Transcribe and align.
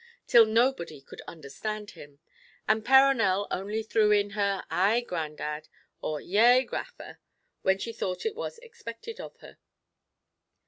till 0.25 0.47
nobody 0.47 0.99
could 0.99 1.21
understand 1.27 1.91
him, 1.91 2.17
and 2.67 2.83
Perronel 2.83 3.45
only 3.51 3.83
threw 3.83 4.09
in 4.09 4.31
her 4.31 4.63
"ay, 4.71 5.01
grandad," 5.01 5.67
or 6.01 6.19
"yea, 6.19 6.65
gaffer," 6.65 7.19
when 7.61 7.77
she 7.77 7.93
thought 7.93 8.25
it 8.25 8.33
was 8.35 8.57
expected 8.63 9.19
of 9.19 9.37
her. 9.41 9.59